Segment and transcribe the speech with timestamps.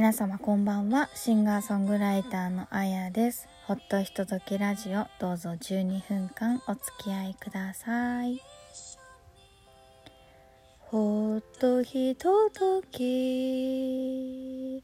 [0.00, 1.10] 皆様こんばんは。
[1.14, 3.46] シンガーソングライターのあやです。
[3.66, 5.06] ほっとひとときラジオ。
[5.20, 8.40] どうぞ12分間お付き合いください。
[10.78, 14.82] ほっとひととき。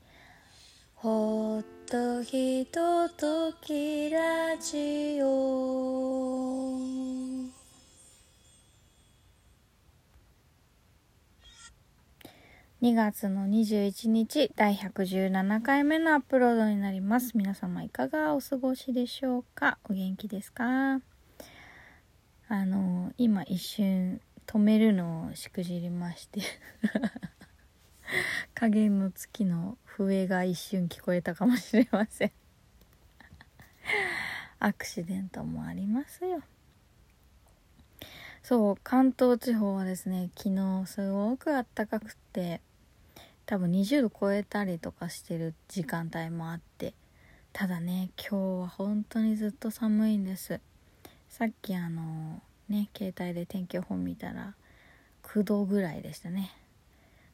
[0.97, 6.16] ほっとひとときラジオ。
[12.87, 17.33] 2月の21日第117回目のアップロードになります。
[17.35, 19.79] 皆様いかがお過ごしでしょうか？
[19.91, 21.01] お元気ですか？
[22.47, 26.43] あの今一瞬止めるのをしくじりまして。
[28.55, 32.33] 加減の月の笛が一瞬聞こえたかもしれません。
[34.61, 36.41] アクシデントもありますよ。
[38.45, 42.61] そう関東地方はですね昨日すごくあったかくて
[43.47, 46.95] 多分20度超えたりとかしてる時間帯もあって
[47.53, 50.61] ただね今日は本当にずっと寒いんです。
[51.29, 54.55] さっきあのね携帯で天気予報見たら
[55.23, 56.51] 9度ぐらいでしたね。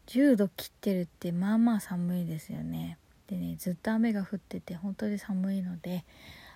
[0.06, 2.98] 10度切ってるってまあまあ寒いですよね。
[3.27, 6.05] でねずっと雨が降ってて本当に寒いので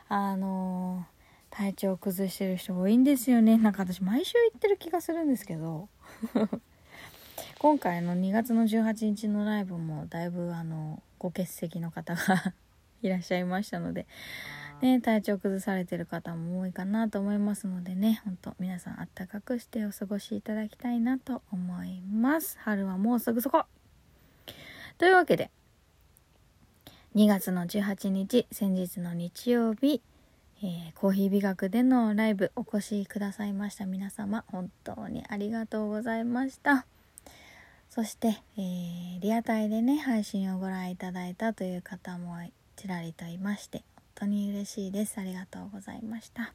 [0.08, 1.04] あの
[1.50, 3.56] 体調崩してる人多いんですよね。
[3.58, 5.88] なんか私毎週言ってる気がするんですけど。
[7.66, 12.54] 今回の2月の18日のライブもだいぶあのご欠席の方が
[13.02, 14.06] いらっしゃいましたので、
[14.82, 22.56] ね、体調崩されてる方も多いかなと思いますのでねほんと皆さんあったかくしてお過ごしいただきたいなと思います。
[22.60, 23.64] 春はもうすぐそこ。
[24.96, 25.50] というわけで
[27.16, 30.00] 2月の18日先日の日曜日
[30.62, 36.86] えー、コーヒー美学でのライブお越しくださいました皆様本当にありがとうございました
[37.90, 42.36] そして、えー、リアタイでね配信をご覧いただいたという方も
[42.76, 45.18] ちらりといまして本当に嬉しいです。
[45.18, 46.52] ありがとうございました、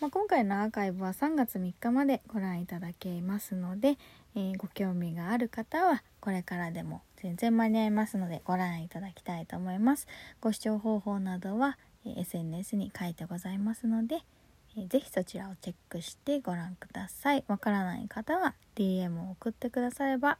[0.00, 3.98] まあ、今回のアーカイブは3月3日までご覧いただけますので、
[4.34, 10.06] えー、ご興味がある方はこれからでも全然間に合いますのでご覧いただきたいと思います。
[10.40, 14.20] ご視聴方法などは SNS に書いてございますので、
[14.86, 17.44] ぜひそちらをチェックしてご覧ください。
[17.48, 20.38] わからない方は DM を送ってくだされば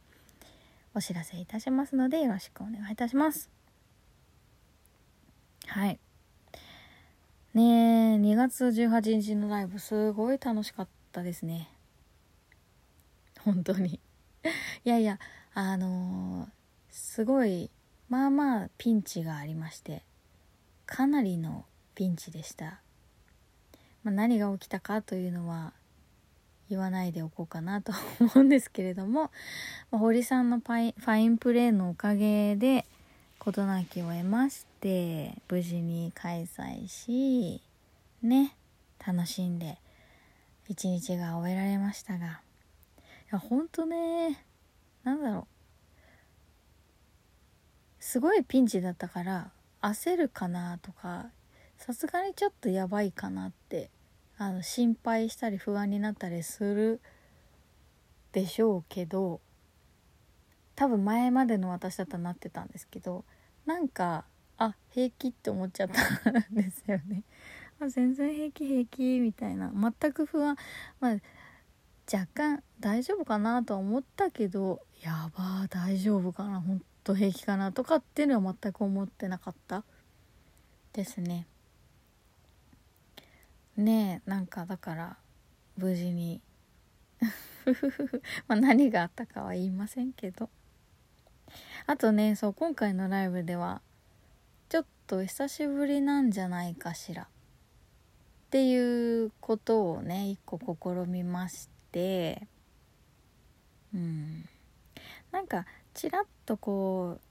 [0.93, 3.49] お知らせいたしますのでよろしくお願いいたします。
[5.67, 5.99] はい。
[7.53, 11.69] ねえ2月18日のライブすごい楽しかったですね。
[13.41, 13.99] 本当に。
[14.85, 15.19] いやいや
[15.53, 16.49] あのー、
[16.89, 17.69] すごい
[18.07, 20.03] まあまあピンチがありまして
[20.85, 22.81] かなりのピンチでした、
[24.09, 25.71] まあ、何が起きたかというのは
[26.67, 29.29] 言わないでおこうかなと思うんですけれども、
[29.91, 32.87] まあ、堀さんのファインプレーのおかげで
[33.37, 37.61] 事なきを得まして無事に開催し
[38.23, 38.55] ね
[39.05, 39.77] 楽しんで
[40.67, 42.25] 一日が終えられましたが。
[42.25, 42.31] い
[43.31, 44.43] やほんとね
[45.03, 45.45] なんだろう。
[47.99, 49.51] すごいピンチだったから
[49.83, 51.27] 焦るかなとか
[51.77, 53.91] さすがにちょっとやばいかなって
[54.41, 57.01] あの心配したり不安になったりする
[58.31, 59.41] でしょうけど
[60.77, 63.25] 多分前までの私だったらなってたんですけど
[63.65, 64.23] なんか
[64.57, 65.89] あ平気って思っちゃっ
[66.23, 67.23] たんですよね。
[67.81, 69.71] あ全然平気平気みたいな。
[69.73, 70.55] 全く不安。
[70.99, 71.17] まあ
[72.11, 76.61] 若干大丈夫かなとは思ったけどやば大丈夫かな。
[76.61, 79.83] 本と平気かなとかっていうのは全く思ってなかった
[80.93, 81.45] ですね。
[83.79, 85.17] ねえなんかだから
[85.77, 86.41] 無事に。
[88.47, 90.49] ま何があったかは言いませんけど。
[91.87, 93.81] あとねそう今回のライブでは
[94.67, 97.23] ちょっと久しぶりなんじゃないかしら。
[97.23, 97.27] っ
[98.49, 102.47] ていうことをね一個試みまして。
[103.93, 104.49] うん。
[105.31, 107.21] なんかちらっとこう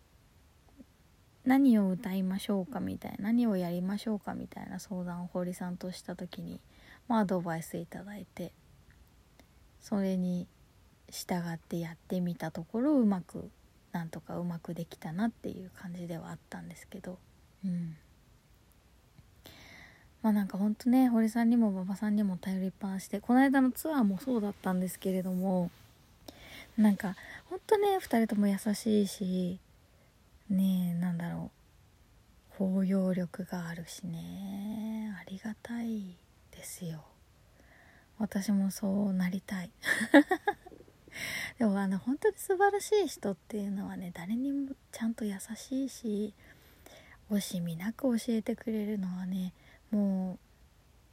[1.49, 2.79] 何を歌いましょうか？
[2.79, 4.35] みたいな何をやりましょうか？
[4.35, 6.61] みたいな相談を堀さんとした時に、
[7.09, 8.53] まあ、アドバイスいただいて
[9.81, 10.47] それに
[11.09, 13.49] 従ってやってみたところうまく
[13.93, 17.19] なんとかうまくできたなっていう感じではあったんですけど
[17.65, 17.97] うん。
[20.21, 25.71] まあなんかほんとね堀さんにも馬場さんにも頼りっぱなしでこの間のツアーもそうだったんですけれども
[26.77, 27.17] なんか
[27.47, 29.59] ほんとね2人とも優しいし
[30.51, 32.57] ねえなんだろう。
[32.57, 35.15] 包容力があるしね。
[35.21, 36.17] ありがたい
[36.51, 37.05] ですよ。
[38.19, 39.71] 私もそうなりたい。
[41.59, 46.35] でもあの本当に素晴らしい人っていうのはね誰にもちゃんと優しいし
[47.31, 49.53] 惜しみなく教えてくれるのはね
[49.91, 50.39] もう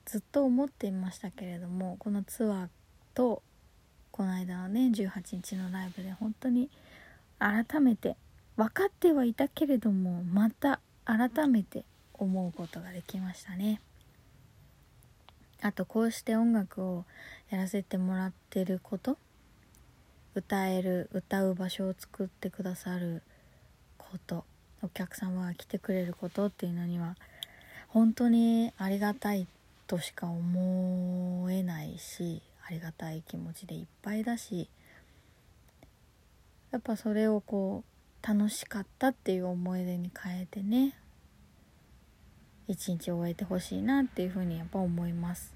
[0.05, 2.67] ずっと思っていましたけれどもこのツアー
[3.13, 3.41] と
[4.11, 6.69] この間のね18日のライブで本当に
[7.39, 8.15] 改めて
[8.57, 13.81] 分かってはいたけれどもまた改めて思うことができましたね。
[15.61, 17.05] あとこうして音楽を
[17.49, 19.17] やらせてもらってること
[20.35, 23.23] 歌える歌う場所を作ってくださる
[23.97, 24.45] こと
[24.83, 27.15] お客様が来てくれることっていうのには
[27.87, 29.47] 本当にありがたい
[29.87, 34.69] としか思えないしありがたい気持ちでいっぱいだし
[36.71, 37.94] やっぱそれをこう
[38.27, 40.97] 楽しかったっていう思い出に変えてね。
[42.67, 45.53] 一日終えてほしいなっていうふうにやっぱ思います。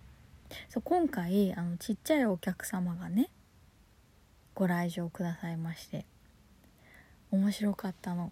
[0.70, 3.32] そう今回あのちっちゃいお客様がね
[4.54, 6.06] ご来場くださいまして。
[7.32, 8.32] 面白かったの。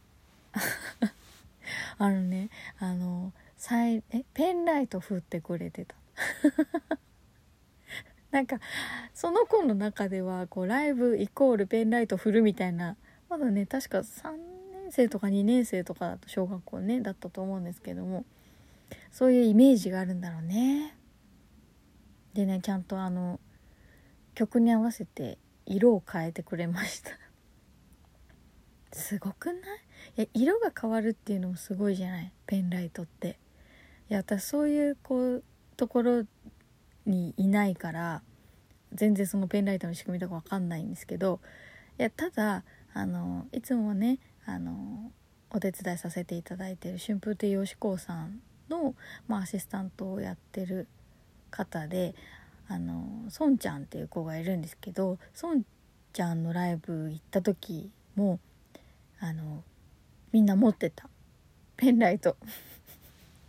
[1.97, 5.95] あのねあのさいえペンライト振ってくれてた。
[8.29, 8.59] なんか
[9.15, 12.97] その子の中ではこうライブイコールペンライト振るみたいな
[13.29, 18.25] まだね確か3年生とか2年生とかだと小学校ねだったと思うんですけども
[19.11, 20.95] そういうイメージがあるんだろうね。
[22.33, 23.39] でねちゃんとあの
[24.35, 27.11] 曲に合わせて色を変えてくれました。
[28.93, 29.53] すごくな
[30.17, 30.23] い？
[30.23, 32.31] い色が変わるっていうのもすごいじゃない？
[32.45, 33.37] ペンライトって。
[34.09, 35.43] いや私そういうこう
[35.75, 36.23] ところ
[37.05, 38.21] にいないから
[38.93, 41.41] 全然そのペンライトの仕組みとか分かんないんですけど
[41.99, 42.63] いやただ
[42.97, 44.17] あのいつもね
[44.47, 45.11] あの
[45.51, 48.39] お手伝いさせていただいてる春風亭よしこさん
[48.69, 48.95] の、
[49.27, 50.87] まあ、アシスタントをやってる
[51.51, 52.15] 方で
[52.67, 53.05] あの
[53.39, 55.61] 孫ちゃんっていう子がいるんですけど孫
[56.11, 58.39] ちゃんのライブ行った時も
[59.19, 59.63] あの
[60.31, 61.07] みんな持ってた。
[61.77, 62.35] ペンライト。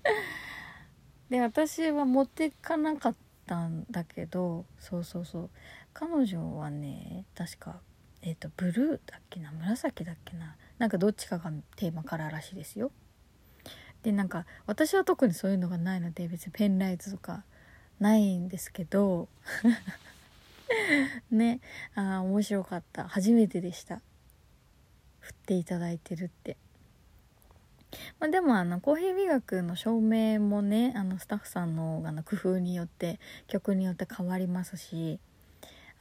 [1.30, 3.14] で私は持ってかなかっ
[3.46, 5.50] たんだけどそうそうそう。
[5.94, 7.80] 彼女はね確か
[8.22, 9.52] えっ、ー、とブルーだっけな？
[9.52, 10.56] 紫だっけな？
[10.78, 12.90] なんかどっちかがテーマカラーらしいですよ。
[14.02, 17.44] でなんか私は特にそういうのがないので別にペンライトとか
[17.98, 19.28] ないんですけど
[21.32, 21.60] ね
[21.96, 23.08] あ面白かった。
[23.08, 24.00] 初めてでした。
[25.20, 26.56] 振っていただいてるって。
[28.20, 35.18] まあ、でもあのコーヒー美学の照明もねあのスタッフさんのあの工夫によって曲によって変わりますし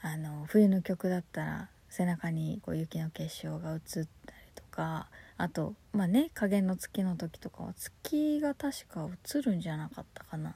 [0.01, 4.05] あの冬の曲だったら背中にこう雪の結晶が映ったり
[4.53, 5.07] とか
[5.37, 10.53] あとまあね加減の月の時とかは月が確か映るんじゃなかったかな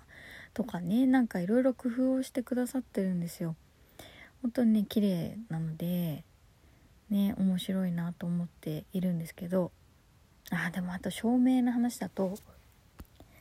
[0.54, 3.56] とかねなんかいろいろ工夫をしてくださってるんですよ。
[4.44, 6.24] 本当にね綺麗なので
[7.10, 9.72] ね面白いなと思っているんですけど
[10.52, 12.38] あでもあと照明の話だと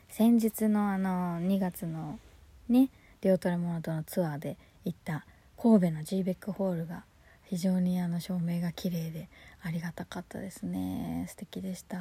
[0.09, 2.19] 先日のあの2月の
[2.67, 2.89] ね
[3.21, 5.25] レオトレモノとのツアーで行った
[5.57, 7.03] 神戸の G ベックホールが
[7.51, 9.29] 非常にあの照明が綺麗で
[9.61, 11.25] ありがたかったですね。
[11.27, 11.97] 素敵でした。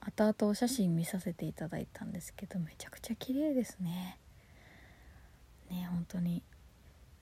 [0.00, 4.18] 後々お写真見させていただいたんですけどめちゃくちゃ綺麗ですね。
[5.70, 6.42] ね本当に。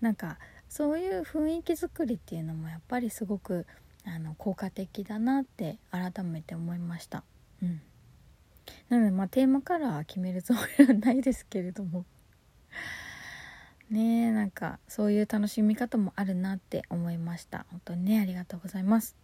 [0.01, 0.39] なんか
[0.71, 3.67] そういう雰囲気作りっていうのもやっぱりすごく
[4.07, 7.25] あの効果的だなって改めて思いました。
[7.63, 7.83] うん。
[8.89, 12.07] なのでまあテーマカラー決めるつもりはないですけれども。
[13.91, 17.67] ねえなんかそういう楽しみ方もあるなって思いました。
[17.71, 19.17] 本当にねありがとうございます。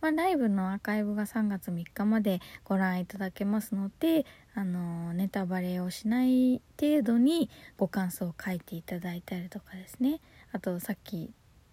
[0.00, 10.20] まあ、ライブのアーカイブが3月3日までご覧いただけますので、あのネタバレをしない程度にご感想を書いていただいたりとかですね。
[10.52, 11.30] あとさっき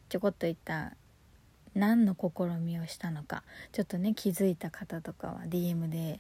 [0.10, 0.96] ちょこっと言った
[1.74, 6.20] 何の試みをしたのかちょっとね気づいた方とかは DM で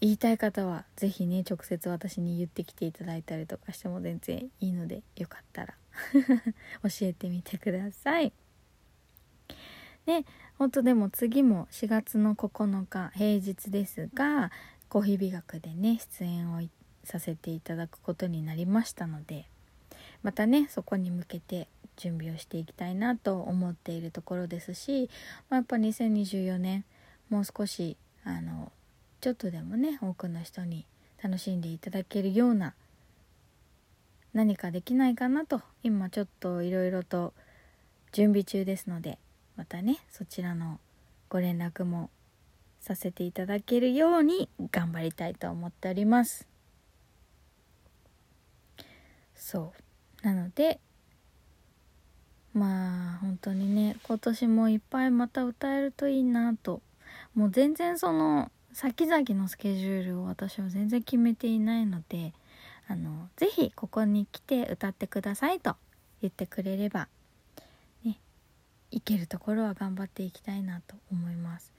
[0.00, 5.74] 言いたい方は是非ね直接私に言ってきていただいたりとかしても全然いいのでよかったら
[6.82, 8.32] 教えてみてください。
[10.04, 10.24] で
[10.58, 14.52] 本当でも次も4月の9日平日ですが
[14.88, 16.62] コーヒー美学でね出演を
[17.04, 19.48] させていただくことになりましたので
[20.22, 25.10] またねそこに向けて準備をしていきたいなと思っているところですし、
[25.48, 26.84] まあ、やっぱ2024年
[27.28, 28.70] もう少しあの
[29.26, 30.86] ちょっとでもね多くの人に
[31.20, 32.74] 楽しんでいただけるような
[34.32, 37.34] 何かできないかなと今ちょっといろいろと
[38.12, 39.18] 準備中ですので
[39.56, 40.78] またねそちらの
[41.28, 42.08] ご連絡も
[42.78, 46.46] させていただけるように頑張りたいと思っております。
[49.34, 49.72] そ
[50.22, 50.24] う。
[50.24, 50.78] なので
[52.54, 56.80] まあ本当にね今年もいっぱいまた歌えるといいなと。
[57.34, 62.34] もう全然その先々のスケジュールを私は全然決めていないので
[62.86, 65.76] あの是非ここに来て歌ってくださいと
[66.20, 67.08] 言ってくれれば
[68.04, 68.18] ね
[68.90, 71.72] 行けるところは頑張っていきたいなと思います。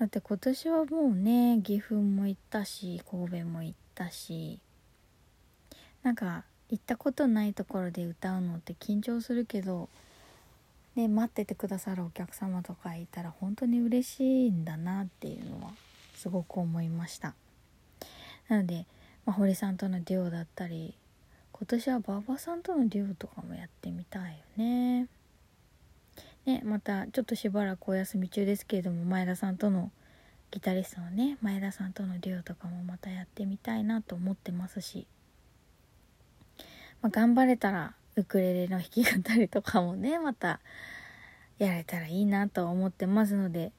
[0.00, 4.58] だって今年はもうね岐阜も行ったし神戸も行ったし
[6.02, 9.88] なんか行ったことないところで歌うのって緊張するけど
[10.96, 15.35] ね待っててくださるお客様とかいたら本当に嬉しいんだなっていう。
[16.16, 17.34] すごく思いました。
[18.48, 18.86] なので、
[19.24, 20.94] まあ、堀さんとのデュオだったり
[21.52, 25.08] 今年は馬場さんとのデュオとかもやってみたいよね。
[26.44, 29.90] ねまたちょっとしばらくお休み中ですけれども前田さんとの
[30.50, 35.06] ギタリストのね前田さんとのデュオとかもまたやってみたいなと思ってますし。
[37.02, 40.60] まあ、頑張れたらウクレレの弾き語りとかもねまた
[41.58, 43.72] やれたらいいなと思ってますので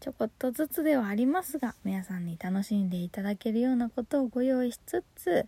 [0.00, 5.46] ちょこっとずつではありますが皆さんに楽しんでいただけるようなことをご用意しつつ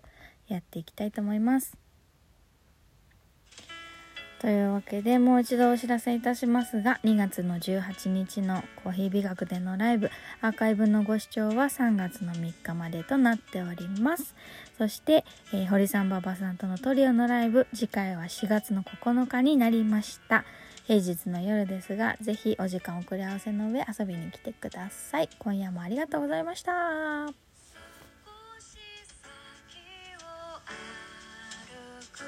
[0.49, 1.77] やっていきたいと思います。
[4.41, 14.37] というわけでもう一度お知らせいたしますが2月の18日のコーヒー美学でのライブアーカイブのご視聴は3月の3日までとなっております
[14.79, 20.45] そして、えー、堀さん馬場さんとのトリオのライブ次回は4月の9日になりました
[20.89, 25.29] 平日の夜ですがぜひお時間遅れ合わせの上遊びに来てください。
[25.39, 27.48] 今夜もありがとうございました。